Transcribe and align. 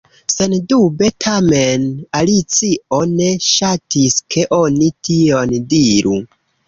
Sendube! 0.33 1.09
Tamen 1.25 1.83
Alicio 2.21 3.01
ne 3.11 3.29
ŝatis 3.49 4.19
ke 4.37 4.47
oni 4.61 4.93
tion 5.11 5.55
diru. 5.75 6.17